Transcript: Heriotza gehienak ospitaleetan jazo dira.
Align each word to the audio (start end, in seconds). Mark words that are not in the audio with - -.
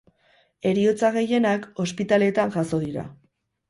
Heriotza 0.69 1.13
gehienak 1.19 1.69
ospitaleetan 1.87 2.59
jazo 2.61 2.85
dira. 2.91 3.11